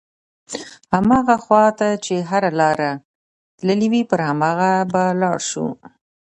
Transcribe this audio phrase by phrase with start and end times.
[0.93, 2.91] هماغه خواته چې هره لاره
[3.57, 5.67] تللې وي پر هماغه به لاړ شو.